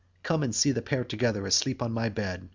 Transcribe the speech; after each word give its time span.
Come 0.23 0.41
and 0.41 0.55
see 0.55 0.71
the 0.71 0.81
pair 0.81 1.03
together 1.03 1.45
asleep 1.45 1.83
on 1.83 1.91
my 1.91 2.09
bed. 2.09 2.49